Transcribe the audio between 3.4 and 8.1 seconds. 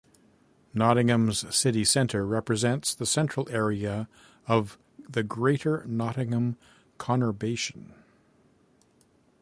area of the Greater Nottingham conurbation.